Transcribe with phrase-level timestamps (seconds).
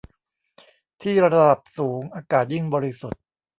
[1.01, 3.21] ที่ ระดับสูงอากาศยิ่งบริสุทธิ์